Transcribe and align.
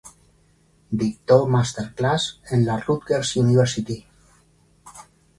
Dictó 0.99 1.35
Master 1.55 1.93
Class 1.93 2.41
en 2.49 2.65
la 2.65 2.79
Rutgers 2.79 3.35
University. 3.35 4.03